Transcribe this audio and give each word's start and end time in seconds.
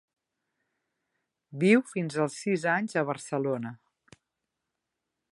Viu 1.63 1.83
fins 1.91 2.17
als 2.23 2.37
sis 2.45 2.65
anys 2.75 2.97
a 3.01 3.03
Barcelona. 3.13 3.75